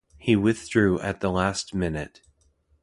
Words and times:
He 0.17 0.35
withdrew 0.35 0.99
at 1.01 1.19
the 1.21 1.29
last 1.29 1.75
minute. 1.75 2.21